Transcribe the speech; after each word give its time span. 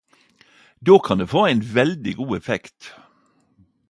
Då 0.79 0.99
kan 1.07 1.17
det 1.19 1.27
få 1.33 1.43
ein 1.49 1.61
veldig 1.75 2.15
god 2.21 2.37
effekt. 2.39 2.91